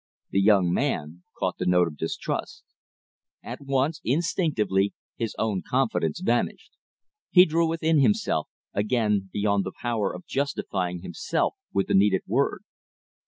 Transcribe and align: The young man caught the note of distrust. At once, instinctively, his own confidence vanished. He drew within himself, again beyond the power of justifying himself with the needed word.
The 0.31 0.41
young 0.41 0.73
man 0.73 1.21
caught 1.37 1.59
the 1.59 1.67
note 1.67 1.87
of 1.87 1.95
distrust. 1.95 2.63
At 3.43 3.61
once, 3.61 4.01
instinctively, 4.03 4.93
his 5.15 5.35
own 5.37 5.61
confidence 5.61 6.21
vanished. 6.21 6.71
He 7.29 7.45
drew 7.45 7.67
within 7.69 7.99
himself, 7.99 8.49
again 8.73 9.29
beyond 9.31 9.63
the 9.63 9.73
power 9.79 10.11
of 10.11 10.25
justifying 10.25 11.03
himself 11.03 11.53
with 11.71 11.85
the 11.85 11.93
needed 11.93 12.23
word. 12.25 12.63